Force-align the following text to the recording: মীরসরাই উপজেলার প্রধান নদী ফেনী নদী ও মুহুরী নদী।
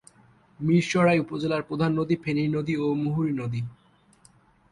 মীরসরাই 0.59 1.19
উপজেলার 1.19 1.63
প্রধান 1.63 1.91
নদী 1.93 2.15
ফেনী 2.15 2.43
নদী 2.47 2.73
ও 2.75 2.87
মুহুরী 2.93 3.33
নদী। 3.33 3.61